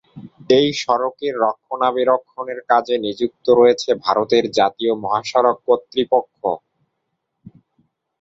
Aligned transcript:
এই 0.49 0.67
সড়কের 0.81 1.33
রক্ষণাবেক্ষণের 1.43 2.59
কাজে 2.69 2.95
নিযুক্ত 3.05 3.45
রয়েছে 3.59 3.89
ভারতের 4.05 4.43
জাতীয় 4.57 4.93
মহাসড়ক 5.03 5.57
কর্তৃপক্ষ। 5.67 6.39